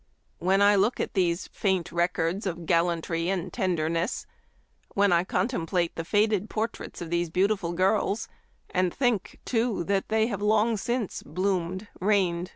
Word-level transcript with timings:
"When 0.49 0.63
I 0.63 0.75
look 0.75 0.99
at 0.99 1.13
these 1.13 1.45
faint 1.49 1.91
records 1.91 2.47
of 2.47 2.65
gal 2.65 2.85
lantry 2.85 3.29
and 3.29 3.53
tenderness; 3.53 4.25
when 4.95 5.11
I 5.13 5.23
contemplate 5.23 5.95
the 5.95 6.03
faded 6.03 6.49
portraits 6.49 7.03
of 7.03 7.11
these 7.11 7.29
beautiful 7.29 7.73
girls, 7.73 8.27
and 8.71 8.91
think, 8.91 9.39
too, 9.45 9.83
that 9.83 10.09
they 10.09 10.25
have 10.25 10.41
long 10.41 10.75
since 10.75 11.21
bloomed, 11.21 11.87
reigned, 11.99 11.99
Ii6 11.99 12.01
Memoir 12.01 12.15
of 12.15 12.15
Washington 12.15 12.41
Irving. 12.41 12.49